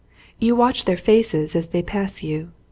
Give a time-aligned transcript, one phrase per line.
[0.39, 2.49] You watch their faces as they pass you.